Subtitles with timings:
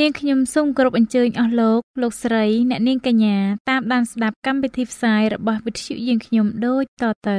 [0.00, 3.36] នាងខ្ញុំសូមគោរពអញ្ជើញអស់លោកលោកស្រីអ្នកនាងកញ្ញា
[3.70, 7.38] តាមដានស្ដាប់កម្មវិធីផ្សាយរបស់វិទ្យុយើងខ្ញុំដូចតទៅ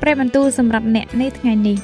[0.00, 1.78] ព្រះបន្ទូលសម្រាប់អ្នកនៅថ្ងៃនេះ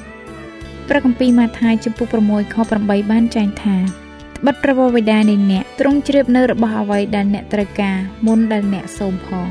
[0.88, 3.99] ព្រះគម្ពីរម៉ាថាយជំពូក6ខ8បានចែងថា
[4.46, 7.96] បិទប្រវត្តិវិដានៃអ្នកទ្រង់ជ្រាបនៅរបស់អ្វីដែលអ្នកត្រូវការ
[8.26, 9.48] មុនដែលអ្នកសូមផង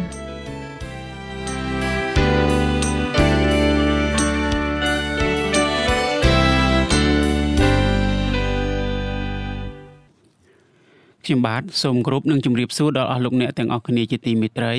[11.25, 14.75] ខ្ញុំបាទសូមគោរពនិងជម្រាបសួរដល់អស់លោកអ្នកទាំងអស់គ្នាជាទីមេត្រី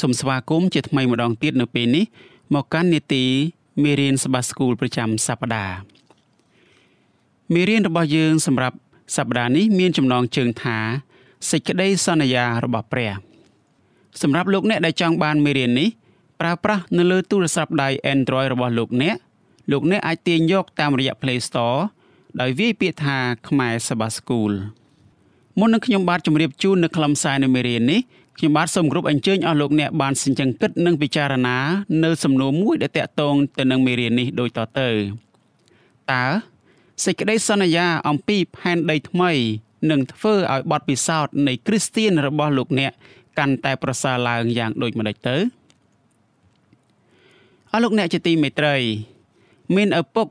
[0.00, 2.04] សូមស្វាគមន៍ជាថ្មីម្ដងទៀតនៅពេលនេះ
[2.54, 3.24] មកកាន់នេតិ
[3.82, 5.76] មេរៀនសបាស្គូលប្រចាំសប្ដាហ៍
[7.54, 8.76] មេរៀនរបស់យើងសម្រាប់
[9.14, 10.78] សប្តាហ៍នេះមានចំណងជើងថា
[11.50, 13.12] សេចក្តីសន្យារបស់ព្រះ
[14.22, 15.88] សម្រាប់លោកអ្នកដែលចង់បានមេរៀននេះ
[16.40, 19.16] ប្រើប្រាស់នៅលើទូរស័ព្ទដៃ Android របស់លោកអ្នក
[19.70, 21.80] លោកអ្នកអាចទាញយកតាមរយៈ Play Store
[22.40, 23.18] ដោយវាយពាក្យថា
[23.48, 24.52] ខ្មែរសបាស្គូល
[25.58, 28.00] មុននឹងខ្ញុំបាទជម្រាបជូននៅខ្លឹមសារនៃមេរៀននេះ
[28.38, 31.56] ខ្ញុំបាទសូមគោរពអញ្ជើញអស់លោកអ្នកបានសិញ្ចឹងគិតនិងពិចារណា
[32.04, 34.88] នៅសំណួរមួយដែលតាក់ទងទៅនឹងមេរៀននេះដូចតទៅ
[36.12, 36.24] តើ
[37.04, 39.32] សេចក្តីសន្យាអំពីផែនដីថ្មី
[39.90, 42.92] នឹងធ្វើឲ្យបទពិសោធន៍នៃគ្រីស្ទៀនរបស់លោកអ្នក
[43.38, 45.36] កាន់តែប្រសើរឡើងយ៉ាងដូចម្តេចទៅ
[47.72, 48.76] អរលោកអ្នកជាទីមេត្រី
[49.76, 50.26] មានឪពុក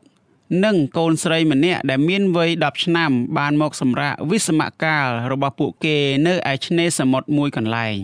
[0.66, 5.98] និងកូនស្រីម្នាក់ដែលមានវ័យ10ឆ្នាំ បានមកសម្រាកវិស្សមកាលរបស់ពួកគេ
[6.28, 7.98] នៅឯឆ្នេរសមុទ្រមួយកន្លែង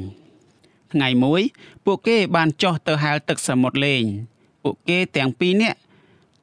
[0.93, 1.41] ថ្ងៃមួយ
[1.85, 4.03] ពួកគេបានចុះទៅហែលទឹកសមុទ្រលេង
[4.63, 5.79] ពួកគេទាំងពីរនាក់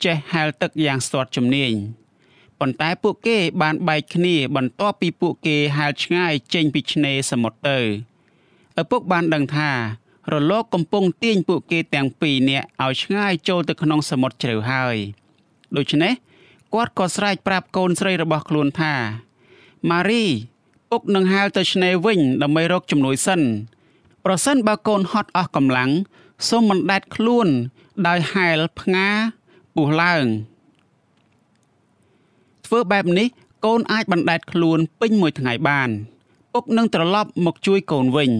[0.04, 1.72] ចេះហែលទឹកយ៉ាងស្ទាត់ជំនាញ
[2.60, 7.78] ប៉ុន្តែពួកគេបានបែកគ្នាបន្ទាប់ពីពួកគេហែលឆ្ងាយចេញពីឆ្នេរសមុទ្រទៅ
[8.80, 9.70] ឪពុកបានដឹងថា
[10.32, 14.96] រលកកំពុងទាញពួកគេទាំងពីរនាក់ឲ្យឆ្ងាយចូលទៅក្នុងសមុទ្រជ្រៅហើយ
[15.76, 16.12] ដូច្នេះ
[16.74, 18.94] គាត់ក៏ស្រែកប្រាប់កូនស្រីរបស់ខ្លួនថា
[19.90, 20.24] ម៉ារី
[20.90, 23.40] ពុកនឹងហែលទៅឆ្នេរវិញដើម្បីរកជំនួយសិន
[24.24, 25.90] ប្រសិនបើកូនហត់អស់កម្លាំង
[26.48, 27.48] សូមមិនដាច់ខ្លួន
[28.08, 29.08] ដោយហែលផ្ងា
[29.74, 30.24] ពុះឡើង
[32.68, 33.28] ធ្វើបែបនេះ
[33.64, 35.90] កូនអាចបណ្ដែតខ្លួនពេញមួយថ្ងៃបាន
[36.52, 38.30] ពុកនឹងត្រឡប់មកជួយកូនវិញ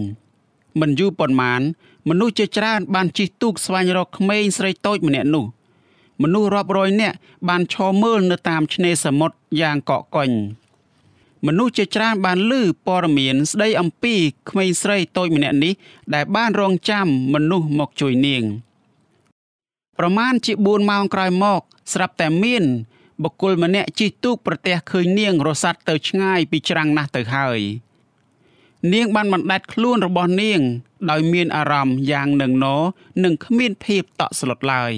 [0.79, 1.61] មិនយូរប៉ុន្មាន
[2.09, 5.45] មនុស្សជាច្រើនបានជិះទូកស្វែងរកក្មេងស្រីតូចម្នាក់នោះ
[6.21, 7.15] មនុស្សរាប់រយនាក់
[7.49, 10.29] បានឈរមើលនៅតាមឆ្នេរសមុទ្រយ៉ាងកកកុញ
[11.45, 12.53] មនុស្សជាច្រើនបានឮ
[12.87, 14.15] ព័ត៌មានស្ដីអំពី
[14.49, 15.73] ក្មេងស្រីតូចម្នាក់នេះ
[16.13, 18.43] ដែលបានរងចាំមនុស្សមកជួយនាង
[19.97, 21.61] ប្រមាណជា4ម៉ោងក្រោយមក
[21.93, 22.63] ស្រាប់តែមាន
[23.23, 27.59] បុគ្គលម្នាក់ជិះទូកប្រទះឃើញនាងរសាត់ទៅឆ្ងាយពីច្រាំងណាស់ទៅហើយ
[28.93, 30.59] នាងបានបណ្ដែតខ្លួនរបស់នាង
[31.09, 32.67] ដោយមានអារម្មណ៍យ៉ាងនឹងណ
[33.23, 34.93] និងគ្មានភាពតក់ស្លុតឡើយ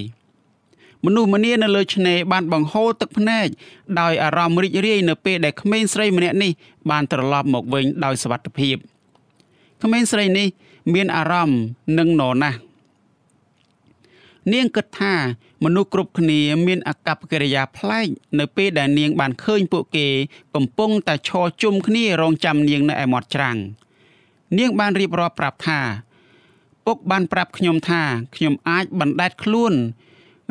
[1.04, 3.46] មនុស្សម្នានៅលើឆ្នេរបានបង្ហូរទឹកភ្នែក
[4.00, 6.52] ដោយអារម្មណ៍រីករាយនៅពេលដែលក្មេងស្រីម្នាក់នេះ
[6.90, 8.76] បានត្រឡប់មកវិញដោយសុវត្ថិភាព
[9.82, 10.48] ក្មេងស្រីនេះ
[10.94, 11.60] មានអារម្មណ៍
[11.98, 12.58] នឹងណណាស់
[14.50, 15.14] នាងគិតថា
[15.64, 18.06] មនុស្សគ្រប់គ្នាមានអកប្បកិរិយាប្លែក
[18.38, 20.08] នៅពេលដែលនាងបានឃើញពួកគេ
[20.54, 23.58] កំពុងតែឈរជុំគ្នារងចាំនាងនៅឯមាត់ច្រាំង
[24.58, 25.80] នាងបានរៀបរាប់ប្រាប់ថា
[26.86, 28.02] ពុកបានប្រាប់ខ្ញុំថា
[28.36, 29.74] ខ្ញុំអាចបណ្ដែតខ្លួន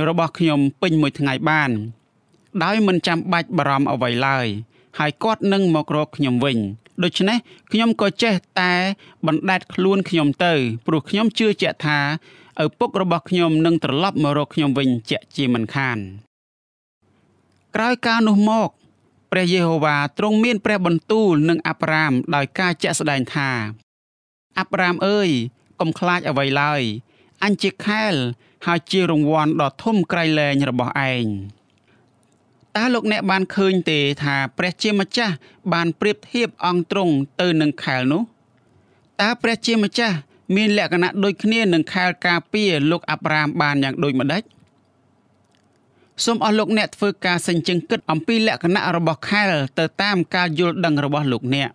[0.07, 1.71] របស់ខ្ញុំពេញមួយថ្ងៃបាន
[2.63, 4.47] ដោយមិនចាំបាច់បារម្ភអ្វីឡើយ
[4.99, 6.57] ហើយគាត់នឹងមករកខ្ញុំវិញ
[7.03, 7.37] ដូច្នេះ
[7.71, 8.73] ខ្ញុំក៏ចេះតែ
[9.27, 10.53] បណ្ដែតខ្លួនខ្ញុំទៅ
[10.87, 11.99] ព្រោះខ្ញុំជឿជាក់ថា
[12.63, 15.97] ឪពុករបស់ខ្ញុំនឹងត្រឡប់មករកខ្ញុំវិញជាក់ជាមិនខាន
[17.75, 18.69] ក្រោយការនោះមក
[19.31, 23.49] ព្រះយេហូវ៉ាទ្រង់មានព្រះបន្ទូលនឹងអាប់រ៉ាមដោយការជាក់ស្ដែងថា
[24.57, 25.29] អាប់រ៉ាមអើយ
[25.79, 26.81] កុំខ្លាចអ្វីឡើយ
[27.43, 28.13] អញជាខែល
[28.65, 31.25] ហើយជារង្វាន់ដ៏ធំក្រៃលែងរបស់ឯង
[32.75, 35.35] តើលោកអ្នកបានឃើញទេថាព្រះជាម្ចាស់
[35.73, 38.21] បានប្រៀបធៀបអង្គទ្រង់ទៅនឹងខែលនោះ
[39.21, 40.17] តើព្រះជាម្ចាស់
[40.55, 44.43] មានលក្ខណៈដូចគ្នានឹងខែលការពារលោកអាប់រ៉ាមបានយ៉ាងដូចម្ដេច
[46.25, 51.69] សូមអស់លោកអ្នកធ្វើការសេញជឹងគិតអំពីលក្ខណៈរបស់ខែលទៅតាមការយល់ដឹងរបស់លោកអ្នក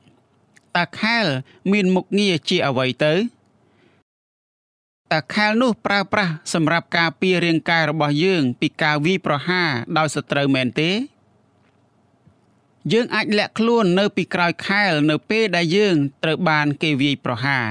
[0.77, 1.27] តាខែល
[1.73, 3.15] មានមុខងារជាអ្វីទៅ
[5.13, 10.91] តាខែលនោះប្រើប្រាស់សម្រាប់ការពាររាងកាយរបស់យើង ពីការវាយប្រហារដោយសត្រូវមែនទេ
[12.93, 17.69] យើងអាចលាក់ខ្លួននៅពីក្រោយខែលនៅពេលដែលយើងត្រូវបានគេវាយប្រហារ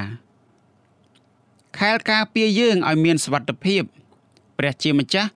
[1.79, 3.83] ខែលការពារយើងឲ្យមានសុវត្ថិភាព
[4.57, 5.29] ព្រះជាម្ចាស់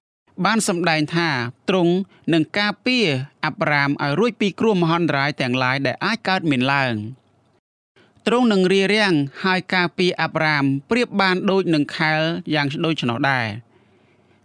[0.46, 1.30] បានសម្ដែងថា
[1.70, 1.94] ទ្រង់
[2.34, 3.08] នឹងការពារ
[3.46, 6.94] អាប់រ៉ាមឲ្យរួចពីគ្រោះមហន្តរាយទាំងឡាយដែលអាចកើតមានឡើង
[8.28, 9.14] ទ្រង់នឹងរៀបរៀង
[9.44, 12.22] ឲ្យការពារអាប់រ៉ាមប្រៀបបានដូចនឹងខែល
[12.54, 13.48] យ៉ាងដូចនោះដែរ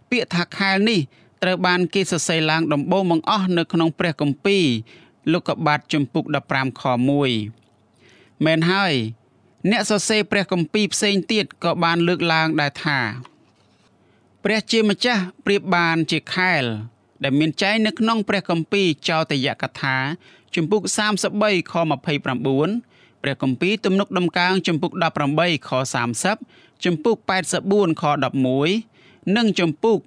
[0.09, 0.99] ពាក្យថាខែលនេះ
[1.43, 4.65] ត្រូវបានគេសរសេរឡើងដំបូងបង្អស់នៅក្នុងព្រះគម្ពីរ
[5.33, 6.83] លោកុបាទជំពូក15ខ
[7.63, 8.93] 1មែនហើយ
[9.71, 12.99] អ្នកសរសេរព្រះគម្ពីរផ្សេងទៀតក៏បានលើកឡើងដែរថា
[14.43, 16.63] ព្រះជាម្ចាស់ប្រៀបបានជាខែល
[17.23, 19.95] ដែលមានចែងនៅក្នុងព្រះគម្ពីរចោទយកថា
[20.55, 20.81] ជំពូក
[21.31, 24.91] 33ខ29ព្រះគម្ពីរទំនុកដំកើងជំពូក
[25.31, 25.69] 18ខ
[26.27, 27.17] 30ជំពូក
[27.59, 28.03] 84ខ
[28.69, 29.99] 11និងជំពូក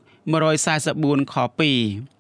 [0.63, 2.19] 144ខ2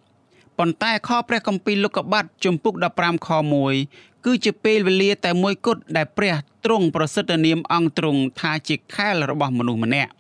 [0.58, 3.29] ប៉ុន្តែខព្រះគម្ពីរលោកុបាតជំពូក15ខ
[3.73, 6.35] 1 គឺជាពេលវេលាតែមួយគត់ដែលព្រះ
[6.65, 10.12] ទ្រង់ប្រសិទ្ធនាមអង្គទ្រង់ថាជាខែលរបស់មនុស្សម្នាក់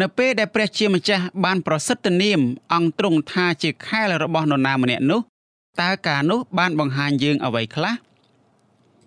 [0.00, 2.40] នៅពេលដែលព្រះជាម្ចាស់បានប្រសិទ្ធនាម
[2.74, 5.20] អង្គទ្រង់ថាជាខែលរបស់នរណាម្នាក់នោះ
[5.80, 7.94] តើការនោះបានបង្ហាញយើងអ្វីខ្លះ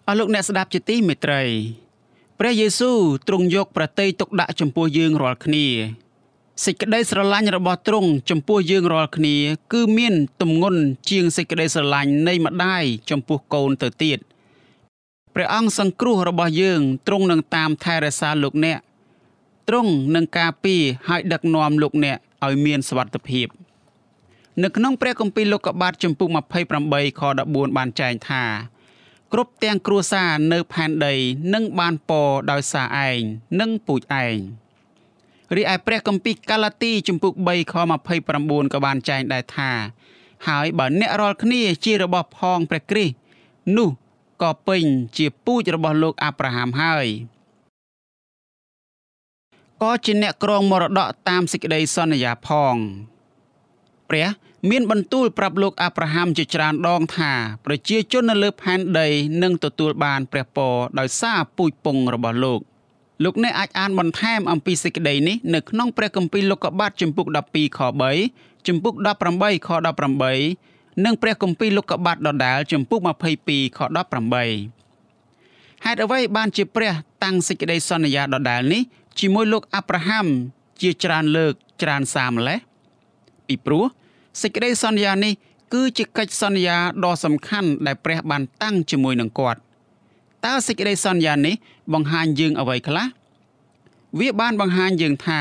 [0.07, 1.41] អស់លោកអ្នកស្ដាប់ជាទីមេត្រី
[2.39, 5.65] ព្រះយេស៊ូវទ្រង់យកប្រតិយទុកដាក់ចំពោះយើងរាល់គ្នា
[6.65, 9.35] សេចក្តីស្រឡាញ់របស់ទ្រង់ចំពោះយើងរាល់គ្នា
[9.73, 14.19] គឺមានទម្ងន់ជាងសេចក្តីស្រឡាញ់នៃម្ដាយចំពោះកូនទៅទៀត
[15.33, 18.79] ព្រះអង្គសង្គ្រោះរបស់យើងទ្រង់នឹងតាមថែរក្សាលោកអ្នក
[19.67, 23.47] ទ្រង់នឹងការពារហើយដឹកនាំលោកអ្នកឲ្យមានសុវត្ថិភាព
[24.63, 28.43] នៅក្នុងព្រះគម្ពីរលោកុបាទចំពុក28ខ14បានចែងថា
[29.33, 31.15] គ្រប់ទាំងគ្រួសារនៅផែនដី
[31.53, 33.21] នឹងបានពរដោយសារឯង
[33.59, 34.35] និងពូជឯង
[35.55, 37.73] រីឯព្រះគម្ពីរកាឡាទីចំពុក3ខ
[38.23, 39.71] 29ក៏បានចែងដែរថា
[40.47, 43.15] ហើយបើអ្នករាល់គ្នាជារបស់ផងព្រះគ្រីស្ទ
[43.77, 43.89] នោះ
[44.41, 44.83] ក៏ពេញ
[45.17, 47.07] ជាពូជរបស់លោកអាប់រ៉ាហាំហើយ
[49.81, 52.75] ក៏ជាអ្នកក្រងមរតកតាមសេចក្តីសន្យាផង
[54.09, 54.27] ព្រះ
[54.69, 57.31] មានបន្ទូលប្រាប់លោកអាប់រ៉ាហាំជាច្រើនដងថា
[57.65, 59.07] ប្រជាជននៅលើផែនដី
[59.43, 62.61] នឹងទទួលបានព្រះពរដោយសារពូជពងរបស់លោក
[63.23, 67.79] លោកអ្នកអាចអានបន្ថែមអំពីសេចក្តីនេះនៅក្នុងព្រះគម្ពីរលោកុបាទជំពូក12ខ
[68.19, 68.95] 3ជំពូក
[69.31, 69.69] 18ខ
[70.37, 72.99] 18និងព្រះគម្ពីរលោកុបាទដដាលជំពូក
[73.39, 73.79] 22ខ
[74.81, 78.81] 18ហេតុអ្វីបានជាព្រះតាំងសេចក្តីសន្យាដដាលនេះ
[79.19, 80.27] ជាមួយលោកអាប់រ៉ាហាំ
[80.81, 82.59] ជាច្រើនលើកច្រើនសារម្លេះ
[83.47, 83.83] ពីព្រោះ
[84.41, 85.33] សេចក្តីសន្យានេះ
[85.73, 89.59] គឺជាកិច្ចសន្យាដ៏សំខាន់ដែលព្រះបានតាំងជាមួយនឹងគាត់
[90.45, 91.55] តើសេចក្តីសន្យានេះ
[91.93, 93.05] បង្ហាញយើងអ្វីខ្លះ
[94.19, 95.39] វាបានបង្ហាញយើងថា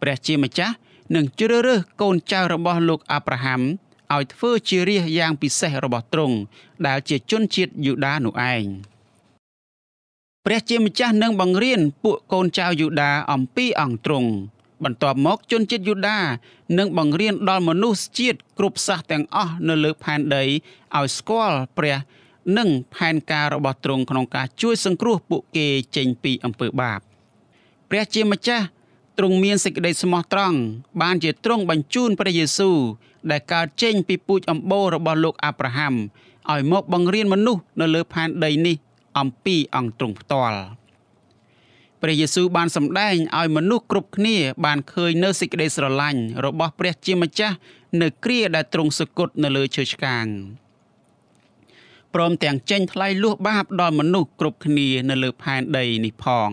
[0.00, 0.74] ព្រះជាម្ចាស់
[1.14, 3.60] នឹងជ្រើសរើសកូនចៅរបស់លោកអាប់រ៉ាហាំ
[4.14, 6.36] ឲ្យធ្វើជារាជយ៉ាងពិសេសរបស់ទ្រង់
[6.86, 8.66] ដែលជាជនជាតិយូដានោះឯង
[10.44, 14.30] ព្រះជាម្ចាស់នឹងបង្រៀនពួកកូនចៅយូដាអំពីអង្គទ្រង់
[14.84, 16.18] បន្ទាប់មកជនជាតិយូដា
[16.78, 20.44] នឹងបង្រៀនដល់មនុស្សជាតិគ្រប់សាសទាំងអស់នៅលើផែនដី
[20.96, 21.96] ឲ្យស្គាល់ព្រះ
[22.56, 27.00] និងផែនការរបស់ទ្រង់ក្នុងការជួយសង្គ្រោះពួកគេចេញពីអំពើបាប
[27.90, 28.64] ព្រះជាម្ចាស់
[29.18, 30.58] ទ្រង់មានសេចក្តីស្មោះត្រង់
[31.02, 32.78] បានជាទ្រង់បញ្ជូនព្រះយេស៊ូវ
[33.30, 35.94] ដែលកើតចេញពីពូជអម្បូររបស់លោកអាប់រ៉ាហាំ
[36.50, 38.76] ឲ្យមកបង្រៀនមនុស្សនៅលើផែនដីនេះ
[39.18, 40.58] អំពីអង្គទ្រង់ផ្ទាល់
[42.02, 47.56] ព្រះយេស៊ូវបានសម្ដែងឲ្យមនុស្សគ្រប់គ្នាបានឃើញនៅសេចក្តីស្រឡាញ់របស់ព្រះជាម្ចាស់
[48.00, 50.26] នៅគ្រាដែលទ្រង់សគត់នៅលើឈើឆ្កាង
[52.14, 56.50] ព្រមទាំងចេញថ្លៃលួសបាបដល់មនុស្សគ្រប់គ្នានៅលើផែនដីនេះផង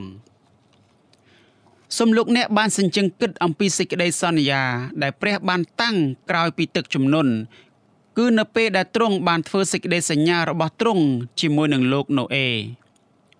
[1.99, 4.63] សំលោកអ្នកបានសញ្ជឹងគិតអំពីសេចក្តីសន្យា
[5.01, 5.97] ដែលព្រះបានតាំង
[6.29, 7.33] ក្រោយពីទឹកជំនន់
[8.17, 11.03] គឺនៅពេលដែលទ្រង់បានធ្វើសេចក្តីសញ្ញារបស់ទ្រង់
[11.39, 12.47] ជាមួយនឹងលោកណូអេ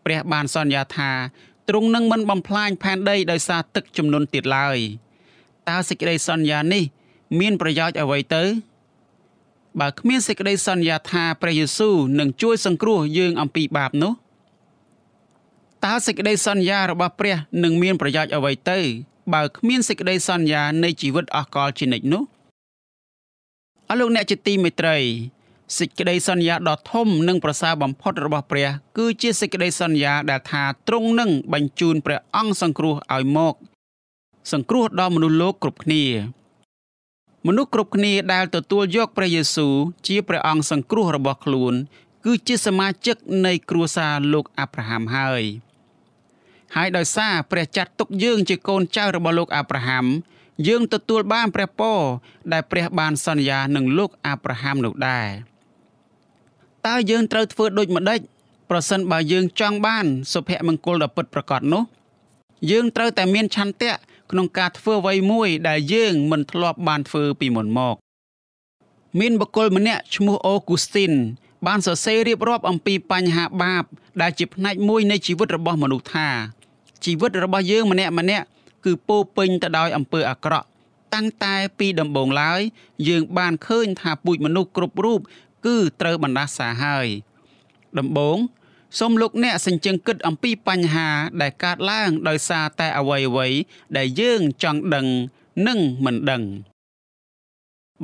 [0.06, 1.12] ព្រះបានសន្យាថា
[1.70, 4.78] ទ្រង់នឹងមិនបំផ្លាញផែនដីដោយសារទឹកជំនន់ទៀតឡើយ
[5.70, 6.84] តើសេចក្តីសន្យានេះ
[7.40, 8.44] មានប្រយោជន៍អ្វីទៅ
[9.80, 14.14] បើគ្មានសេចក្តីសន្យាថាព្រះយេស៊ូវនឹងជួយសង្គ្រោះយើងអំពីបាបនោះ
[15.86, 18.80] តើសេចក្តីសន្យារបស់ព្រះនឹងមានប្រយោជន៍អ្វីទៅ
[19.34, 22.24] បើគ្មានសេចក្តីសន្យានៃជីវិតអស់កលជានិច្ចនោះ
[23.90, 24.98] អស់លោកអ្នកជាទីមេត្រី
[25.78, 33.56] សេចក្តីសន្យាដ៏ធំនិងប្រសើរបំផុតរបស់ព្រះ គឺជាសេចក្តីសន្យាដែលថាទ្រង់នឹងបញ្ជូនព្រះអង្គសង្គ្រោះឲ្យមក
[34.52, 36.04] សង្គ្រោះដល់មនុស្សលោកគ្រប់គ្នា
[37.48, 39.76] មនុស្សគ្រប់គ្នាដែលទទួលយកព្រះយេស៊ូវ
[40.08, 41.74] ជាព្រះអង្គសង្គ្រោះរបស់ខ្លួន
[42.26, 45.44] គឺជាសមាជិកនៃគ្រួសារលោកអាប់រ៉ាហាំហើយ
[46.76, 50.06] ហើយដោយសារព្រះចាត់ទុកយើងជាកូនចៅរបស់លោកអាប់រ៉ាហាំ
[50.68, 52.00] យើងទទួលបានព្រះពរ
[52.54, 55.30] ដែលព្រះបានសន្យានឹងលោកអាប់រ៉ាហាំនោះដែរ
[56.88, 58.20] តើយើងត្រូវធ្វើដូចម្ដេច
[58.70, 61.84] ប្រសិនបើយើងចង់បានសុភមង្គលដ៏ពិតប្រាកដនោះ
[62.72, 63.94] យើងត្រូវតែមានឆន្ទៈ
[64.32, 67.96] ក្នុងការធ្វើអ្វីមួយដែលយើងមិនធ្លាប់បានធ្វើពីមុនមក
[69.20, 71.12] មានបុគ្គលម្នាក់ឈ្មោះអូគូស្ទីន
[71.68, 73.84] បានសរសេររៀបរាប់អំពីបញ្ហាបាប
[74.22, 76.30] ដែលជាផ្នែកមួយនៃជីវិតរបស់មនុស្សថា
[77.06, 78.46] ជីវិតរបស់យើងម្នាក់ម្នាក់
[78.86, 80.68] គឺពោពេញទៅដោយអំពើអាក្រក់
[81.14, 82.62] តាំងតែពីដំបូងឡើយ
[83.08, 85.20] យើងបានឃើញថាពូជមនុស្សគ្រប់រូប
[85.66, 87.08] គឺត្រូវបណ្ដាសាហើយ
[88.00, 88.38] ដំបូង
[89.00, 91.10] សូមលោកអ្នកសញ្ជឹងគិតអំពីបញ្ហា
[91.42, 93.48] ដែលកើតឡើងដោយសារតែអ្វីអ្វី
[93.98, 95.08] ដែលយើងចង់ដឹង
[95.68, 96.44] និងមិនដឹង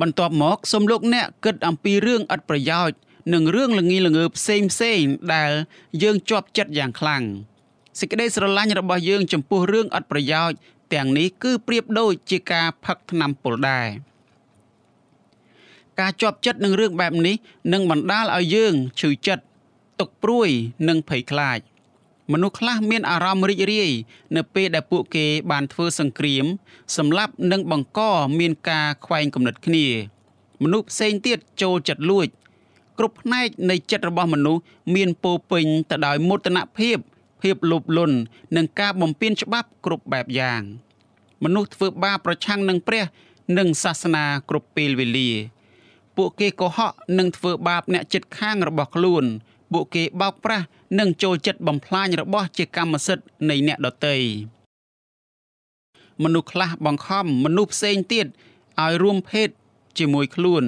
[0.00, 2.96] បន្ទាប់មកសូមលោកអ្នកគិតអំពីរឿងឥតប្រយោជន៍
[3.32, 5.02] និងរឿងល្ងីល្ងើផ្សេងផ្សេង
[5.34, 5.52] ដែល
[6.02, 7.22] យើងជាប់ចិត្តយ៉ាងខ្លាំង
[7.98, 10.56] សេចក្តីស្រឡាញ់របស់យើងចំពោះរឿងឥតប្រយោជន៍
[10.94, 13.88] ទាំងនេះគឺប្រៀបដូចជាការផឹកថ្នាំពុលដែរ
[16.00, 17.36] ការជាប់ចិត្តនឹងរឿងបែបនេះ
[17.72, 19.44] នឹងបណ្ដាលឲ្យយើងឈឺចិត្ត
[20.00, 20.48] ទុកព្រួយ
[20.88, 21.60] និងភ័យខ្លាច
[22.32, 23.90] មនុស្សខ្លះមានអារម្មណ៍រីករាយ
[24.36, 26.44] នៅពេលដែលពួកគេបានធ្វើសង្គ្រាម
[26.96, 28.00] សម្លាប់និងបង្ក
[28.38, 29.86] មានការខ្វែងគំនិតគ្នា
[30.62, 32.28] មនុស្សផ្សេងទៀតចូលចិត្តលួច
[32.98, 34.62] គ្រប់ផ្នែកនៃចិត្តរបស់មនុស្ស
[34.94, 36.98] មានពោពេញទៅដោយមោទនភាព
[37.42, 38.16] ភាពលោភលន់
[38.56, 40.62] និងការបំពានច្បាប់គ្រប់បែបយ៉ាង
[41.44, 43.04] មនុស្សធ្វើបាបប្រឆាំងនឹងព្រះ
[43.58, 45.30] និងសាសនាគ្រប់ពេលវេលា
[46.16, 49.24] ពួកគេកុហកនិងធ្វើបាបអ្នកចិត្តខាងរបស់ខ្លួន
[49.72, 50.66] ពួកគេបោកប្រាស់
[50.98, 54.16] និងចូលចិត្តបំផ្លាញរបស់ជាកម្មសិទ្ធិនៃអ្នកដទៃ
[56.22, 58.26] មនុស្សខ្លះបង្ខំមនុស្សផ្សេងទៀត
[58.80, 59.48] ឲ្យរួមភេទ
[59.98, 60.64] ជាមួយខ្លួន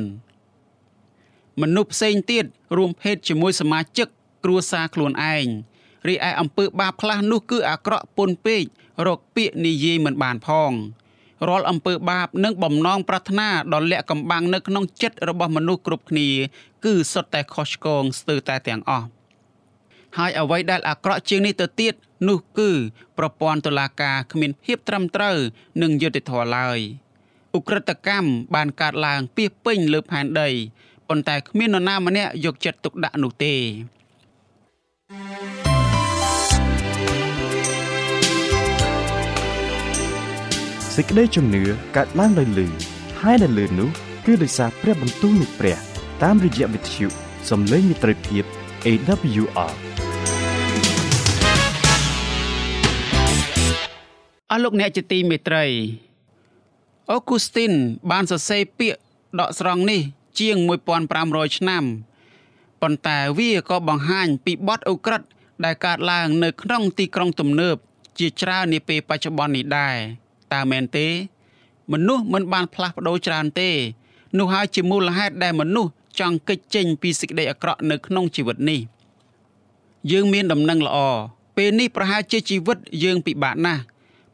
[1.63, 2.45] មនុស្សផ្សេងទៀត
[2.77, 4.09] រួមភេទជាមួយសមាជិក
[4.45, 5.47] គ្រួសារខ្លួនឯង
[6.09, 8.65] រីឯអំពើបាបខ្លះនោះគឺអាក្រក់ពន់ពេក
[9.07, 10.73] រកពាក្យនិយាយមិនបានផង
[11.49, 16.29] រាល់អំពើបាបនិងបំណងប្រាថ្នាដ៏លាក់កំបាំងនៅក្នុងចិត្តរបស់មនុស្សគ្រប់គ្នា
[16.85, 19.09] គឺសុទ្ធតែខុសឆ្គងស្ទើរតែទាំងអស់
[20.17, 21.95] ហើយអ្វីដែលអាក្រក់ជាងនេះទៅទៀត
[22.29, 22.71] នោះគឺ
[23.19, 25.39] ប្រព័ន្ធតុលាការគ្មានភាពត្រឹមត្រូវ
[25.83, 26.79] និងយុត្តិធម៌ឡើយ
[27.57, 30.51] ឧក្រិដ្ឋកម្មបានកើតឡើងពីពេញលើផែនដី
[31.09, 33.55] ប៉ុន្តែគ្មាននរណាម្នាក់យកចិត្តទុកដាក់នោះទេ
[40.95, 41.63] សេចក្តីជំនឿ
[41.97, 42.67] កើតឡើងដោយលឺ
[43.23, 43.91] ហើយដែលលឺនោះ
[44.27, 45.94] គឺដោយសារព្រះបន្ទូលនៃព្រះ
[46.29, 47.07] តាមរយៈវិទ្យុ
[47.51, 48.45] សំឡេងមិត្តភាព
[48.87, 49.73] AWR
[54.51, 55.65] អស់លោកអ្នកជាទីមេត្រី
[57.11, 57.73] អូគូស្ទីន
[58.11, 59.01] បានសរសេរពាក្យ
[59.41, 60.01] ដកស្រង់នេះ
[60.41, 60.57] ជាង
[61.07, 61.85] 1500ឆ្នាំ
[62.83, 65.23] ប៉ុន្តែវាក៏បង្ហាញពីបទអូក្រិត
[65.65, 67.77] ដែលកើតឡើងនៅក្នុងទីក្រុងទំនើប
[68.19, 69.97] ជាច្រើននាពេលបច្ចុប្បន្ននេះដែរ
[70.53, 71.09] តើមែនទេ
[71.93, 73.71] មនុស្សមិនបានផ្លាស់ប្ដូរច្រើនទេ
[74.39, 78.81] នោះហើយជាមូលហេតុដែលមនុស្ស ចង់គេចចេញពីសេចក្តីអាក្រក់នៅក្នុងជីវិតនេះ
[80.11, 80.99] យើងមានដំណឹងល្អ
[81.57, 83.83] ពេលនេះប្រហែលជាជីវិតយើងពិបាកណាស់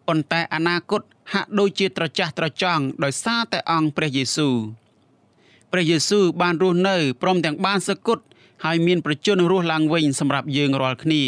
[0.07, 4.57] ប៉ុន្តែអនាគតហាក់ដូចជាត្រចះត្រចង់ដោយសារតែអង្គព្រះយេស៊ូវ
[5.73, 8.23] ព្រះយេស៊ូវបានរស់នៅព្រមទាំងបានសគត់
[8.65, 11.23] ហើយមានប្រជញ្ញរស់ឡើងវិញសម្រាប់យើងរាល់គ្នា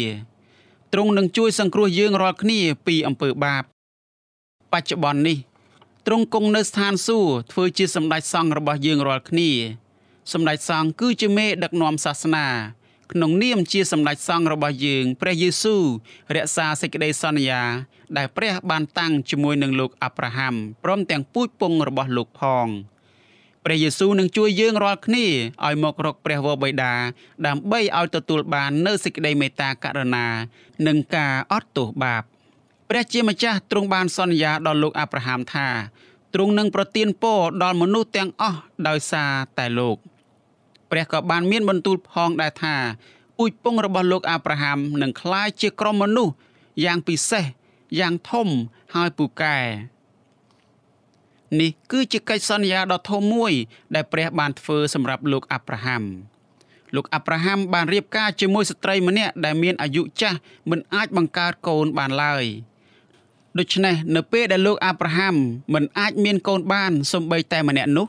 [0.93, 3.63] ទ្រង់នឹងជួយសង្គ្រោះយើងរាល់គ្នាពីអំពើបាប
[4.71, 5.37] បច្ចុប្បន្ននេះ
[6.05, 9.49] ទ្រង់គង់នៅស្ថានសួគ៌ធ្វើជាសម្ដេចសង្ឃរបស់យើងរាល់គ្នា
[10.31, 12.47] សម្ដេចសង្ឃគឺជាមេដឹកនាំសាសនា
[13.11, 15.83] ក្នុងនាមជាសម្ដេចសង្ឃរបស់យើងព្រះយេស៊ូវ
[16.35, 17.61] រក្សាសេចក្តីសន្យា
[18.17, 22.67] ដែលព្រះបានតាំងជាមួយនឹងលោកអាប់រ៉ាហាំព្រមទាំងពូជពងរបស់លោកផង
[23.65, 25.25] ព្រះយេស៊ូវនឹងជួយយើងរាល់គ្នា
[25.65, 26.93] ឲ្យមករកព្រះវរបិតា
[27.47, 30.27] ដើម្បីឲ្យទទួលបាននូវសេចក្តីមេត្តាករុណា
[30.87, 32.23] និងការអត់ទោសបាប
[32.89, 35.67] ព្រះជាម្ចាស់ទ្រង់បានសន្យាដល់លោកអាប់រ៉ាហាំថា
[36.33, 39.97] ទ្រង់នឹងប្រទានពរដល់មនុស្សទាំងអស់ដោយសារតែលោក
[40.93, 42.75] ព្រះក៏បានមានបន្ទូលផងដែរថា
[43.37, 46.33] ពូជពងរបស់លោកអាប់រ៉ាហាំនឹងក្លាយជាក្រុមមនុស្ស
[46.85, 47.45] យ៉ាងពិសេស
[47.99, 48.47] យ៉ាងធំ
[48.95, 49.57] ហើយពូកែ
[51.59, 53.53] នេះគឺជាកិច្ចសន្យាដ៏ធំមួយ
[53.95, 56.03] ដែលព្រះបានធ្វើសម្រាប់លោកអាប់រ៉ាហាំ
[56.95, 60.37] លោកអាប់រ៉ាហាំបានរៀបការជាមួយស្ត្រីម្នាក់ដែលមានអាយុចាស់
[60.69, 62.45] មិនអាចបង្កើតកូនបានឡើយ។
[63.59, 65.35] ដូច្នេះនៅពេលដែលលោកអាប់រ៉ាហាំ
[65.73, 68.07] មិនអាចមានកូនបានសូម្បីតែម្នាក់នោះ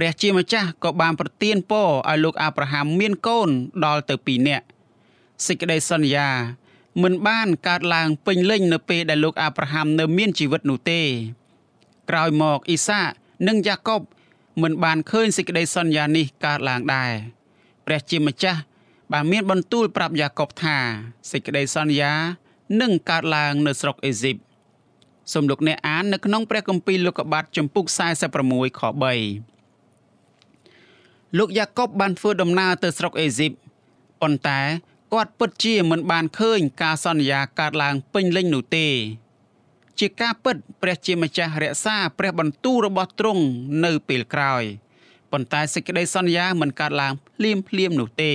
[0.00, 3.50] ព្រះជាម្ចាស់ក៏បានប្រទានពរឲ្យលោកអាប់រ៉ាហាំមានកូន
[3.84, 4.66] ដល់ទៅ2នាក់
[5.46, 6.28] សេចក្តីសន្យា
[7.02, 11.02] មិនបានកើតឡើងពេញលេញនៅពេលដែលលោកអាប់រ៉ាហាំនៅមានជីវិតនោះទេ
[12.10, 13.00] ក្រោយមកអ៊ីសា
[13.48, 14.00] និងយ៉ាកុប
[14.62, 17.12] មិនបានឃើញសេចក្តីសន្យានេះកើតឡើងដែរ
[17.86, 18.60] ព្រះជាម្ចាស់
[19.12, 20.76] បានមានបន្ទូលប្រាប់យ៉ាកុបថា
[21.30, 22.12] សេចក្តីសន្យា
[22.80, 24.36] នឹងកើតឡើងនៅស្រុកអេស៊ីប
[25.32, 27.84] សូមលោកអ្នកអាននៅក្នុងព្រះគម្ពីរលោកុបាទចំពុក
[28.32, 29.57] 46ខ3
[31.36, 33.52] លោកយ៉ាកុបបានធ្វើដំណើរទៅស្រុកអេស៊ីប
[34.20, 34.60] ប៉ុន្តែ
[35.12, 38.86] គាត់ពិតជាមិនបានឃើញការសន្យាកើតឡើងពេញលេញនោះទេ
[39.98, 43.44] ជាការពិតព្រះជាម្ចាស់រក្សាព្រះបន្ទូលរបស់ទ្រង់
[43.84, 44.62] នៅពេលក្រោយ
[45.32, 48.32] ប៉ុន្តែសេចក្តីសន្យាមិនកើតឡើងភ្លាមភ្លាមនោះទេ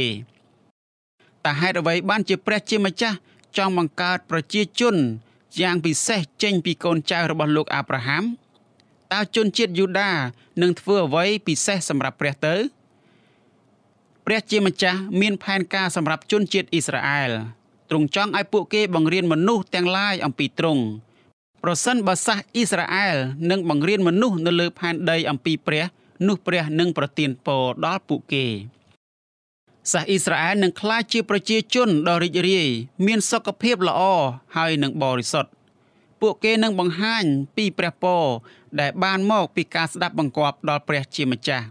[1.44, 3.18] តែហេតុអ្វីបានជាព្រះជាម្ចាស់
[3.58, 4.96] ចង់បង្កើតប្រជាជន
[5.62, 8.24] យ៉ាងពិសេសចេញពីកូនចៅរបស់លោកអាប់រ៉ាហាំ
[9.14, 10.12] តើជនជាតិយូដា
[10.62, 12.56] នឹងធ្វើអ្វីពិសេសសម្រាប់ព្រះទៅ
[14.26, 17.32] ព្រះជាម្ចាស់មានផែនការសម្រាប់ជនជាតិអ៊ីស្រាអែល
[17.90, 20.84] ទ្រង់ចង់ឲ្យពួកគេបង្រៀនមនុស្សទាំងឡាយអំពីទ្រង់
[21.64, 23.18] ប្រសិនបើសាសអ៊ីស្រាអែល
[23.52, 25.86] នឹងបង្រៀនមនុស្សនៅលើផែនដីអំពីព្រះ
[26.28, 28.46] នោះព្រះនឹងប្រទានពរដល់ពួកគេ
[29.92, 32.70] សាសអ៊ីស្រាអែលនឹងក្លាយជាប្រជាជនដ៏រីករាយ
[33.06, 34.02] មានសុខភាពល្អ
[34.56, 35.52] ហើយនឹងបរិសុទ្ធ
[36.22, 37.26] ពួកគេនឹងបង្ហាញ
[37.58, 38.24] ពីព្រះពរ
[38.80, 41.66] ដែលបានមកពីការស្ដាប់បង្គាប់ដល់ព្រះជាម្ចាស់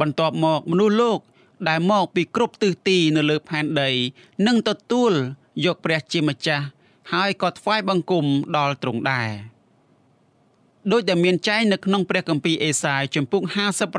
[0.00, 1.20] បន្ទាប់មកមនុស្សលោក
[1.68, 3.90] ដែលមកពីគ្រប់ទិសទីនៅលើផែនដី
[4.46, 5.12] នឹងទទួល
[5.64, 6.64] យកព្រះជាម្ចាស់
[7.12, 9.30] ហើយក៏ថ្វាយបង្គំដល់ទ្រង់ដែរ
[10.92, 13.42] ដោយដែលមានចែងនៅក្នុងព្រះគម្ពីរអេសាយជំពូក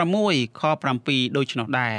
[0.03, 0.61] 56ខ
[0.99, 1.97] 7ដូច្នោះដែរ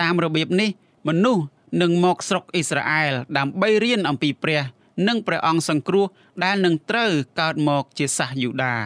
[0.00, 0.70] តាមរបៀបនេះ
[1.08, 1.44] មនុស្ស
[1.82, 4.60] នឹងមកស្រុកអ៊ីស្រាអែលដើម្បីរៀនអំពីព្រះ
[5.08, 6.06] និងព្រះអង្គសង្គ្រោះ
[6.44, 8.76] ដែលនឹងត្រូវកើតមកជាសាសយូដា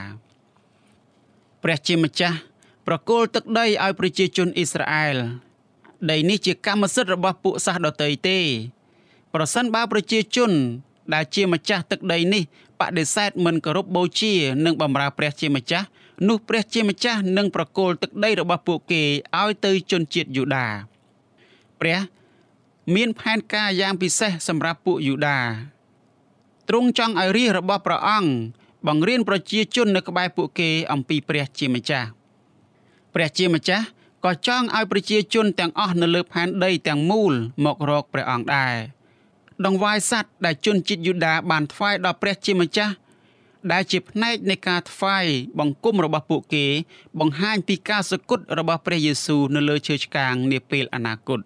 [1.63, 2.37] ព្រះជាម្ចាស់
[2.87, 5.17] ប្រគល់ទឹកដីឲ្យប្រជាជនអ៊ីស្រាអែល
[6.11, 8.39] ដីនេះជាកម្មសិទ្ធិរបស់ពួកសាសដទៃទេ
[9.35, 10.53] ប្រសិនបើប្រជាជន
[11.15, 12.43] ដែលជាម្ចាស់ទឹកដីនេះ
[12.81, 14.33] បដិសេធមិនគោរពបូជា
[14.65, 15.87] និងបម្រើព្រះជាម្ចាស់
[16.29, 19.03] នោះព្រះជាម្ចាស់នឹងប្រគល់ទឹកដីរបស់ពួកគេ
[19.41, 20.67] ឲ្យទៅជនជាតិយូដា
[21.81, 21.99] ព្រះ
[22.95, 25.39] មានផែនការយ៉ាងពិសេសសម្រាប់ពួកយូដា
[26.69, 28.31] ទ្រង់ចង់ឲ្យរាជរបស់ព្រះអង្គ
[28.87, 32.09] បង្រៀនប្រជាជននៅក្បែរពួកគេអំពីព្រះជាម្ចាស់
[33.15, 33.85] ព្រះជាម្ចាស់
[34.25, 37.33] ក៏ចង់ឲ្យប្រជាជនទាំងអស់នៅលើផែនដីទាំងមូល
[37.65, 38.75] មករកព្រះអង្គដែរ
[39.67, 42.95] ដងវាយសัตว์ដែលជនជាតិយូដាបានថ្វាយដល់ព្រះជាម្ចាស់
[43.73, 45.25] ដែលជាផ្នែកនៃការថ្វាយ
[45.59, 46.65] បង្គំរបស់ពួកគេ
[47.21, 51.41] បង្ហាញពីការសគត់របស់ព្រះយេស៊ូវនៅលើឈើឆ្កាងនាពេលអនាគត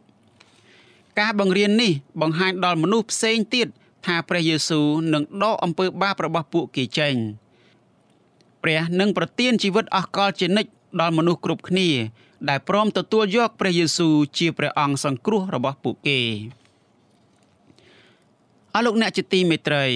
[1.21, 3.69] ការបង្រៀននេះបង្ហាញដល់មនុស្សផ្សេងទៀត
[4.07, 7.15] ថាព្រះយេស៊ូវនឹងដកអំពើបាបរបស់ពួកគេចេញ
[8.63, 10.71] ព្រះនឹងប្រទានជីវិតអស់កលជានិច្ច
[11.01, 11.89] ដល់មនុស្សគ្រប់គ្នា
[12.49, 16.21] ដែលព្រមទទួលយកព្រះយេស៊ូវជាព្រះអង្គសង្គ្រោះរបស់ពួកគេ
[18.75, 19.87] អរលោកអ្នកជាទីមេត្រី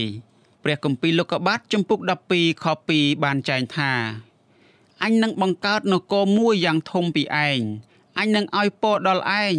[0.64, 1.98] ព្រះគម្ពីរលោកុបាទចំពុក
[2.32, 3.92] 12ខ2បានចែងថា
[5.02, 7.60] អញនឹងបង្កើតនគរមួយយ៉ាងធំពីឯង
[8.18, 9.56] អញនឹងឲ្យពរដល់ឯង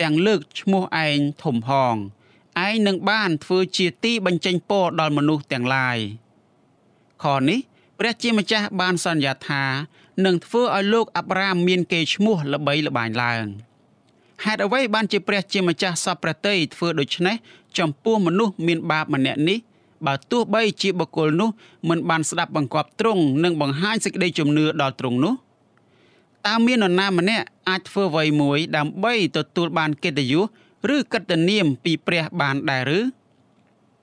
[0.00, 1.96] ទាំងលើកឈ្មោះឯងធំហង
[2.66, 5.98] ឯងនឹងបានធ្វើជាទីបញ្ចេញពរដល់មនុស្សទាំងឡាយ
[7.22, 7.60] ខនេះ
[7.98, 9.64] ព្រះជាម្ចាស់បានសន្យាថា
[10.24, 13.46] នឹងធ្វើឲ្យលោកអាប់រ៉ាមមានកេរ្តិ៍ឈ្មោះល្បីល្បាញឡើង
[14.44, 17.36] ហេតុអ្វីបានជាព្រះជាម្ចាស់សពព្រះតីធ្វើដូច្នេះ
[17.78, 19.58] ចំពោះមនុស្សមានបាបម្នាក់នេះ
[20.06, 21.50] បើទោះបីជាបុគ្គលនោះ
[21.88, 25.34] មិនបានស្ដាប់បង្គាប់ទ្រង់និងបង្ហាញសេចក្តីជំនឿដល់ទ្រង់នោះ
[26.46, 30.44] តើមាននរណាម្នាក់អាចធ្វើអ្វីមួយដើម្បីទទួលបានកិត្តិយស
[30.94, 33.00] ឬកិត្តិនាមពីព្រះបានដែរឬ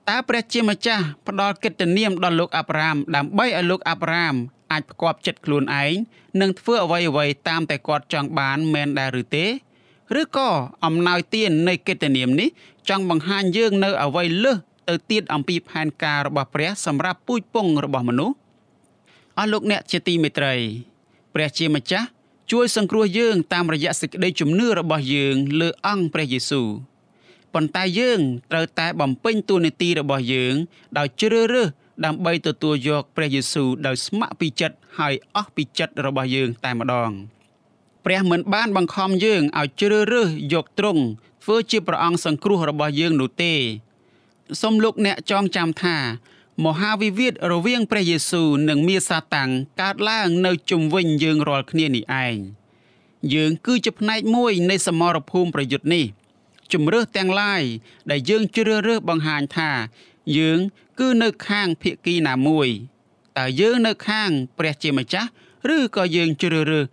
[0.08, 4.34] តើព្រះជាម្ចាស់ផ្ដល់កិត្តិនាមដល់លោកអាប់រ៉ាមដើម្បីឲ្យលោកអាប់រ៉ាម
[4.72, 5.92] អាចផ្គាប់ចិត្តខ្លួនឯង
[6.40, 9.46] និងធ្វើអ្វីអ្វីតាមតែគាត់ចង់បានមែនដែរឬទេ
[10.20, 10.50] ឬក៏
[10.84, 12.48] អំណោយទាននៃកិត្តិនាមនេះ
[12.88, 14.56] ចង់បង្ហាញយើងនៅអ្វីលើស
[14.88, 18.36] ទៅទៀតអំពីផែនការរបស់ព្រះសម្រាប់ពូជពងរបស់មនុស្ស
[19.38, 20.54] អស់លោកអ្នកជាទីមេត្រី
[21.34, 22.08] ព្រះជាម្ចាស់
[22.52, 26.68] ជួយសង្គ្រោះយើងតាមរយៈសេចក្តីជំនឿរបស់យើងលើអង្គព្រះយេស៊ូវ
[27.54, 30.54] ប៉ុន្តែយើងត្រូវតែបំពេញតួនាទីរបស់យើង
[30.98, 31.68] ដោយជ្រើសរើស
[32.04, 37.10] ដើម្បីទទួលយកព្រះយេស៊ូវដោយស្ម័គ្រពីចិត្តហើយអស់ពីចិត្តរបស់យើងតែម្ដង
[38.04, 41.02] ព្រះមិនបានបង្ខំយើងឲ្យជ្រើសរើសយកទ្រង់
[41.44, 43.54] ធ្វើជាព្រះអង្គសង្គ្រោះរបស់យើងនោះទេ
[44.60, 45.96] សូមលោកអ្នកចងចាំថា
[46.64, 49.50] មហាវិវាទរវាងព្រះយេស៊ូវនិងមាសាតាំង
[49.80, 52.36] កើតឡើងនៅជុំវិញយើងរាល់គ្នានេះឯង
[53.34, 56.06] យើងគឺជាផ្នែកមួយនៃសមរភូមិប្រយុទ្ធនេះ
[56.72, 57.62] ជំរឿសទាំងឡាយ
[58.10, 59.70] ដែលយើងជ្រើសរើសបង្ហាញថា
[60.36, 60.58] យើង
[60.98, 62.68] គឺនៅខាងភៀកគីណាមួយ
[63.38, 65.28] តើយើងនៅខាង ព្រះជាម្ចាស់
[65.76, 66.86] ឬក៏យើងជ្រើសរើស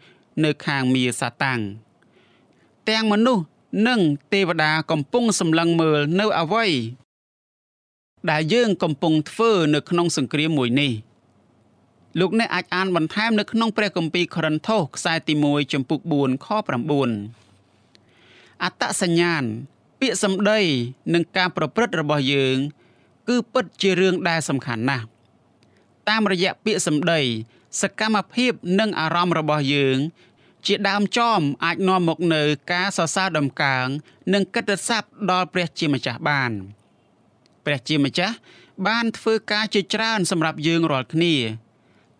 [0.44, 1.60] នៅខាងមាសាតាំង
[2.90, 3.44] ទាំងមនុស្ស
[3.88, 4.00] និង
[4.34, 6.66] ទេវតាកំពុងសម្លឹងមើលនៅអ្វី
[8.30, 10.92] ដែលយើងកំពុងធ្វើនៅក្នុងសង្គ្រាមមួយនេះ
[12.20, 16.48] លោកអ្នកអាចអានបន្ថែមនៅក្នុងព្រះគម្ពីរខរិនថូសខ្សែទី1ចំពុក4ខ
[17.36, 19.44] 9អត្តសញ្ញាណ
[20.00, 20.60] ពាក្យសម្ដី
[21.14, 22.58] និងការប្រព្រឹត្តរបស់យើង
[23.30, 25.06] គឺពិតជារឿងដែលសំខាន់ណាស់
[26.10, 27.22] តាមរយៈពាក្យសម្ដី
[27.82, 29.98] សកម្មភាពនិងអារម្មណ៍របស់យើង
[30.66, 33.88] ជាដើមចំអាចនាំមកនៅការសរសើរដំកើង
[34.34, 36.52] និងកិត្តិស័ព្ទដល់ព្រះជាម្ចាស់បាន
[37.66, 38.36] ព្រះជាម្ចាស់
[38.88, 41.36] បានធ្វើការជាច្រើនសម្រាប់យើងរាល់គ្នា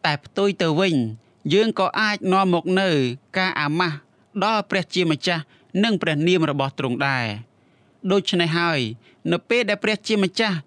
[0.06, 0.96] តែផ្ទុយទៅវិញ
[1.54, 2.90] យើងក៏អាចនាំមកនៅ
[3.38, 3.98] ការអាម៉ាស់
[4.44, 5.44] ដល់ព្រះជាម្ចាស់
[5.84, 7.28] និងព្រះនាមរបស់ទ្រង់ដែរ
[8.12, 8.80] ដូច្នេះហើយ
[9.32, 10.58] នៅពេលដែលព្រះជាម្ចាស់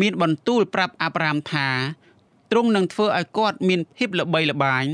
[0.00, 1.68] មានបន្ទូលប្រាប់អាប់រ៉ាមថា
[2.50, 4.84] ទ្រង់នឹងធ្វើឲ្យគាត់មានភាពល្បីល្បាញ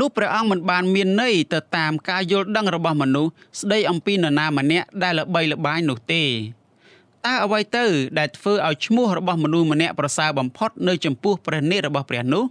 [0.00, 6.24] នោះព្រះអង្គមិនបានមានន័យទៅតាមការយល់ដឹងរបស់មនុស្សស្ដីអំពីនរណាម្នាក់ដែលល្បីល្បាញនោះទេ
[7.26, 7.84] តើអ្វីទៅ
[8.18, 12.44] ដែលធ្វើឲ្យឈ្មោះរបស់មនុស្សម្នាក់ប្រសើរបំផុតនៅចំពោះព្រះនេតរបស់ព្រះនោះ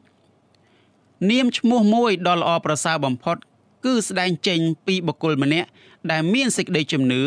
[1.31, 3.37] នាមឈ្មោះមួយដ៏ល្អប្រសើរបំផុត
[3.85, 5.67] គឺស្ដែងចេញពីបុគ្គលម្នាក់
[6.11, 7.21] ដែលមានសេចក្តីជំនឿ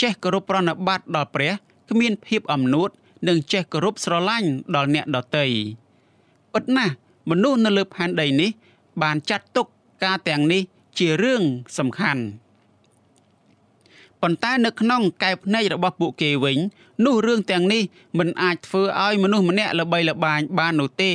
[0.00, 1.52] ចេះគោរពប្រណិប័តដល់ព្រះ
[1.90, 2.90] គ្មានភាពអំនួត
[3.28, 5.44] និងចេះគោរពស្រឡាញ់ដល់អ្នកដទៃ
[6.52, 6.94] ពិតណាស់
[7.30, 8.50] មនុស្សនៅលើផែនដីនេះ
[9.02, 9.66] បានចាត់ទុក
[10.04, 10.62] ការទាំងនេះ
[10.98, 11.42] ជារឿង
[11.78, 12.22] សំខាន់
[14.22, 16.58] ប៉ុន្តែនៅក្នុងកែវភ្នែករបស់ពួកគេវិញ
[17.04, 17.82] នោះរឿងទាំងនេះ
[18.18, 21.12] មិនអាចធ្វើឲ្យមនុស្សម្នាក់ល្បីល្បាញបាននោះទេ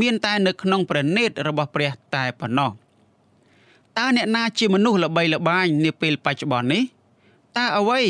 [0.00, 2.70] មានតែនៅក្នុងព្រះនេតរបស់ព្រះតែប៉ុណ្ណោះ
[3.98, 6.82] តើអ្នកណាជាមនុស្សល្បីល្បាញនាពេលបច្ចុប្បន្ននេះ
[7.56, 8.00] តើអ្វី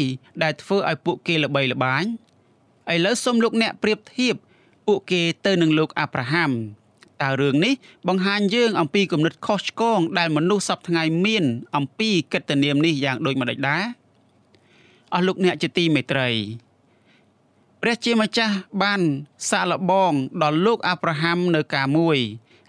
[0.43, 2.05] ដែលធ្វើឲ្យពួកគេល្បីល្បាញ
[2.92, 4.35] ឥឡូវសូមលោកអ្នកប្រៀបធៀប
[4.87, 6.51] ពួកគេទៅនឹងលោកអាប់រ៉ាហាំ
[7.22, 7.74] តើរឿងនេះ
[8.09, 11.44] បង្ហាញយើងអំពីគំនិតខុសឆ្គងដែលមនុស្សសពថ្ងៃមាន
[11.77, 13.85] អំពីកិត្តិនាមនេះយ៉ាងដូចម្តេចដែរ
[15.14, 16.29] អស់លោកអ្នកជាទីមេត្រី
[17.83, 19.01] ព្រះជាម្ចាស់បាន
[19.51, 22.18] សាកល្បងដល់លោកអាប់រ៉ាហាំនៅការមួយ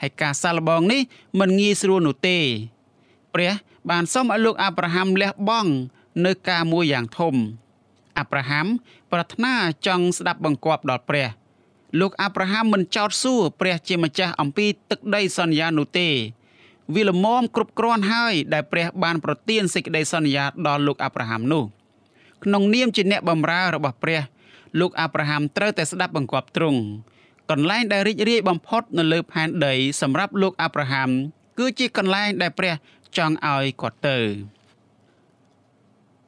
[0.01, 1.01] ហើយការសាកល្បងនេះ
[1.39, 2.37] មិនងាយស្រួលនោះទេ
[3.33, 3.53] ព្រះ
[3.89, 5.71] បានសុំឲ្យលោកអាប់រ៉ាហាំលះបង់
[6.25, 7.35] នៅការមួយយ៉ាងធំ
[8.17, 8.67] អាប់រ៉ាហាំ
[9.11, 9.53] ប្រាថ្នា
[9.87, 11.27] ចង់ស្ដាប់បង្គាប់ដល់ព្រះ
[11.99, 16.09] លោកអាប់រ៉ាហាំមិនចោទសួរព្រះជាម្ចាស់អំពីទឹកដីសន្យានោះទេ
[16.95, 21.63] វាល្មមគ្រប់គ្រាន់ហើយដែលព្រះបានប្រទានសេចក្តីសន្យាដល់លោកអាប់រ៉ាហាំនោះ
[22.43, 24.21] ក្នុងនាមជាអ្នកបម្រើរបស់ព្រះ
[24.79, 26.79] លោកអាប់រ៉ាហាំត្រូវតែស្ដាប់បង្គាប់ទ្រង់
[27.51, 31.09] កន្លែងដែលរីករាយបំផុតនៅលើផែនដីសម្រាប់លោកអាប់រ៉ាហាំ
[31.59, 32.73] គឺជាកន្លែងដែលព្រះ
[33.17, 34.17] ចង់ឲ្យគាត់ទៅ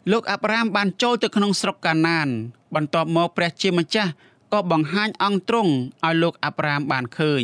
[0.10, 2.28] លោកអាប់រ៉ាមបានចូលទៅក្នុងស្រុកកាណាន
[2.76, 4.12] បន្ទាប់មកព្រះជាម្ចាស់
[4.54, 5.72] ក៏បង្ហាញអង្គទ្រង់
[6.06, 7.44] ឲ្យលោកអាប់រ៉ាមបានឃើញ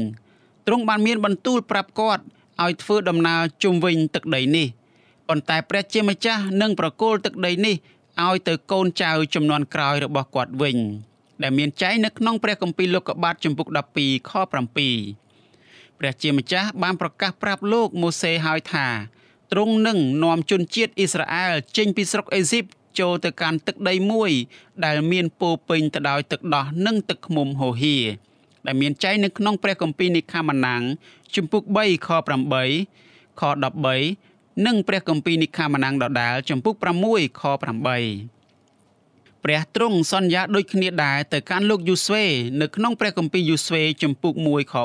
[0.67, 2.23] ទ្រង់បានមានបន្ទូលប្រាប់គាត់
[2.63, 4.67] ឲ្យធ្វើដំណើរជុំវិញទឹកដីនេះ
[5.27, 7.75] ប៉ុន្តែព្រះជាម្ចាស់នឹងប្រគល់ទឹកដីនេះ
[8.25, 10.77] ឲ្យទៅកូនចៅចំនួនក្រោយរបស់គាត់វិញ
[11.41, 13.67] ដែលមានចែងនៅក្នុងព្រះគម្ពីរលោកុបាទជំពូក
[13.99, 18.87] 12ខ7ព្រះជាម្ចាស់បានប្រកាសប្រាប់លោកម៉ូសេហើយថា
[19.51, 22.65] ទ្រង់នឹងនាំជនជាតិអ៊ីស្រាអែលចេញពីស្រុកអេស៊ីប
[22.99, 24.31] ចូលទៅកាន់ទឹកដីមួយ
[24.85, 27.97] ដែលមានពោពេញទៅដោយទឹកដោះនិងទឹកឃ្មុំហូហៀ
[28.65, 30.81] ដែលមានចែងនៅក្នុងព្រះគម្ពីរនិខាម៉ាណាំង
[31.35, 32.09] ជំពូក3ខ
[32.75, 33.41] 8ខ
[34.03, 36.75] 13និងព្រះគម្ពីរនិខាម៉ាណាំងដដាលជំពូក
[37.07, 42.25] 6ខ8ព្រះទ្រង់សន្យាដូចគ្នាដែរទៅកាន់លោកយូស្វេ
[42.61, 44.75] នៅក្នុងព្រះគម្ពីរយូស្វេជំពូក1ខ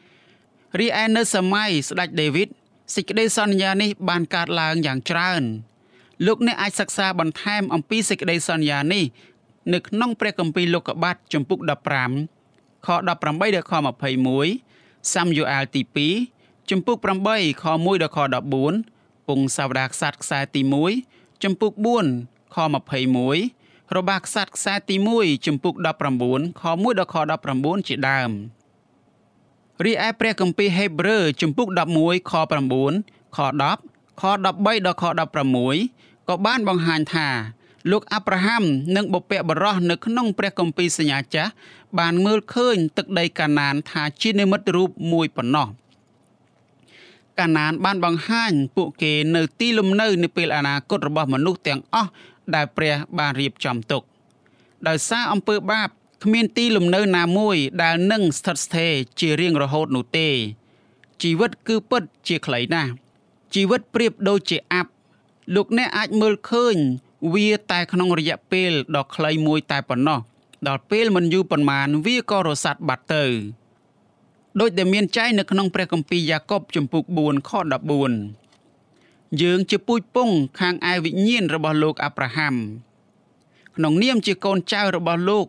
[0.00, 2.48] 3រីឯនៅសម័យស្ដេចដេវីត
[2.94, 5.42] សេចក្តីសន្យានេះបានកើតឡើងយ៉ាងច្រើន
[6.26, 9.04] លោកអ្នកអាចសិក្សាបន្ថែមអំពីសេចក្តីសន្យានេះ
[9.72, 11.58] នៅក្នុងព្រះគម្ពីរលោកុបាទចំពុក
[12.22, 13.72] 15ខ18ដល់ខ
[14.40, 15.82] 21សាំយូអាលទី
[16.26, 18.18] 2ចំពុក8ខ1ដល់ខ
[18.70, 20.60] 14ពងសាវតាខ្សាត់ខ្សែទី
[21.02, 21.72] 1ចំពុក
[22.14, 22.56] 4ខ
[23.26, 25.74] 21របាខ្សាត់ខ្សែទី1ចំពុក
[26.22, 27.16] 19ខ1ដល់ខ
[27.52, 28.30] 19ជាដើម។
[29.84, 31.68] រីឯព្រះគម្ពីរហេព្រើរជំពូក
[31.98, 32.32] 11ខ
[32.70, 33.78] 9ខ10ខ13ដល់
[34.20, 35.04] ខ
[35.62, 37.28] 16ក៏បានបង្ហាញថា
[37.90, 38.64] លោកអាប់រ៉ាហាំ
[38.96, 41.50] និងបុព្វបុរសនៅក្នុងព្រះគម្ពីរសញ្ញាចាស់
[41.98, 45.68] បានមើលឃើញទឹកដីកាណានថាជានិមិត្តរូបមួយប៉ុណ្ណោះ
[47.38, 52.10] កាណានបានបង្ហាញពួកគេនៅទីលំនៅនាពេលអនាគតរបស់មនុស្សទាំងអស់
[52.54, 54.02] ដែលព្រះបានរៀបចំទុក
[54.88, 55.88] ដោយសារអំពើបាប
[56.22, 60.28] គ្មានទីលំនៅណាមួយដែលនឹងស្ថិតស្ថេរជារៀងរហូតនោះទេ
[61.22, 62.90] ជីវិតគឺពិតជាខ្លីណាស់
[63.54, 64.90] ជីវិតប្រៀបដូចជាអាប់
[65.54, 66.76] លោកអ្នកអាចមើលឃើញ
[67.34, 70.20] វាតែក្នុងរយៈពេលដ៏ខ្លីមួយតែប៉ុណ្ណោះ
[70.66, 73.24] ដល់ពេលមិនយូរប៉ុន្មានវាក៏រសាត់បាត់ទៅ
[74.60, 77.50] ដោយដែលមានចែងនៅក្នុងព្រះគម្ពីរយ៉ាកុបជំពូក4ខ
[78.66, 80.30] 14យើងជាពូជពង
[80.60, 82.54] ខាងឯវិញ្ញាណរបស់លោកអាប់រ៉ាហាំ
[83.76, 85.46] ក្នុងនាមជាកូនចៅរបស់លោក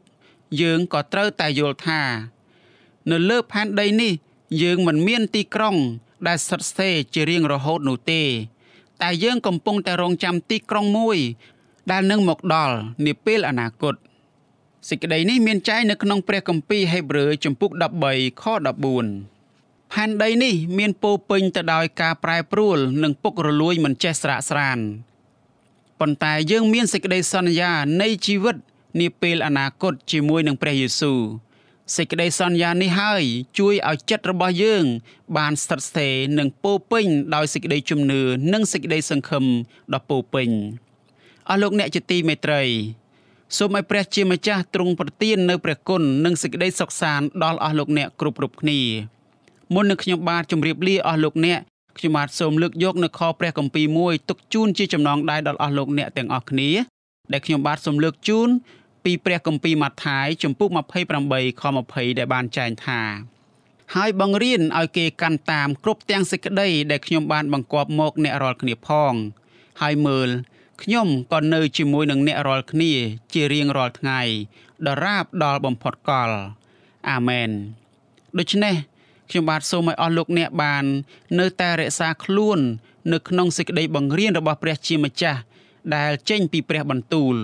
[0.62, 2.02] យើងក៏ត្រូវតែយល់ថា
[3.12, 4.14] នៅលើផែនដីនេះ
[4.62, 5.76] យើងមិនមានទីក្រុង
[6.28, 8.22] ដែលស្ថិតស្ថេរជារៀងរហូតនោះទេ
[9.02, 11.18] តែយើងកំពុងតែរងចាំទីក្រុងមួយ
[11.92, 13.96] ដែលនឹងមកដល់នាពេលអនាគត
[14.90, 17.72] សេចក្តីនេះមានចែងនៅក្នុងព្រះគម្ពីរហេព្រើរជំពូក
[18.08, 18.44] 13ខ
[19.24, 24.80] 14ផែនដីនេះមានពោពេញទៅដោយការប្រែប្រួលនិងពុករលួយមិនចេះស្រាកស្រាន
[26.00, 28.58] ប៉ុន្តែយើងមានសេចក្តីសន្យានៃជីវិត
[29.00, 31.20] នាពេលអនាគតជាមួយនឹងព្រះយេស៊ូវ
[31.96, 33.24] សេចក្តីសន្យានេះហើយ
[33.60, 34.84] ជួយឲ្យចិត្តរបស់យើង
[35.38, 38.22] បានស្ថិតស្ថេរនិងពោពេញដោយសេចក្តីជំនឿ
[38.54, 39.46] និងសេចក្តីសង្ឃឹម
[39.94, 40.50] ដ៏ពោពេញ
[41.50, 42.64] អស់លោកអ្នកជាទីមេត្រី
[43.58, 48.80] សូមឲ្យព្រះជាម្ចាស់ទ្រង់ប្រទាននៅព្រះគុណនិងសេចក្តីសុខសាន្តដល់អស់លោកអ្នកគ្រប់គ្រប់គ្នា
[49.74, 51.60] មុននឹងខ្ញុំបាទជម្រាបលាអស់លោកអ្នក
[51.98, 56.70] ខ្ញុំបាទសូមលើកយកនៅខព្រះគម្ពីរមួយទុកជូនជាចំណងដែរដល់អស់លោកអ្នកទាំងអស់គ្នា
[57.32, 58.50] ដែលខ្ញុំបាទសូមលើកជូន
[59.04, 63.02] ពីព្រះគម្ពីរម៉ាថាយជំពូក28ខ20ដែលបានចែងថា
[63.96, 69.14] ហើយបង្រៀនឲ្យគេកាន់តាមគ្រប់ទាំងសេចក្តីដែលខ្ញុំបានបង្គាប់មកអ្នករាល់គ្នាផង
[69.82, 70.30] ហើយមើល
[70.84, 72.92] ខ្ញុំក៏នៅជាមួយនឹងអ្នករាល់គ្នា
[73.34, 74.22] ជារៀងរាល់ថ្ងៃ
[74.88, 76.30] ដរាបដល់បំផុតកល
[77.10, 77.50] អាមែន
[78.40, 78.76] ដូច្នេះ
[79.30, 80.86] ខ្ញុំបាទសូមឲ្យអស់លោកអ្នកបាន
[81.40, 82.60] នៅតែរក្សាខ្លួន
[83.12, 85.40] នៅក្នុងសេចក្តីបង្រៀនរបស់ព្រះជាម្ចាស់
[85.96, 87.36] ដែលចេញពីព្រះបន្ទូល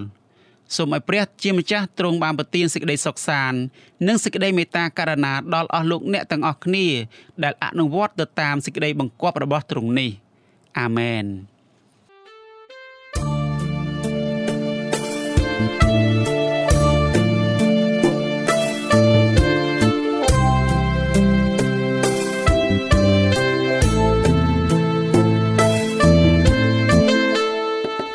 [0.75, 3.59] សូមឲ្យព្រះជាម្ចាស់ទ្រង់បានប្រទានសេចក្តីសុខសាន្ត
[4.07, 6.87] និងសេចក្តីមេត្តាករុណាដល់អស់លោកអ្នកទាំងអស់គ្នា
[7.43, 10.11] ដែលអនុវត្តទៅតាមសេចក្តីបង្គាប់របស់ទ្រង់នេះ
[10.79, 11.25] អាមែន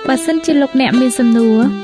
[0.09, 1.84] បើសិនជាលោកអ្នកមានសំណួរ